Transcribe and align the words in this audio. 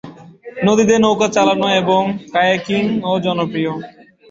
নদীতে 0.65 0.95
নৌকা 0.97 1.27
চালানো 1.35 1.67
এবং 1.81 2.01
কায়াকিংও 2.33 3.13
জনপ্রিয়। 3.25 3.71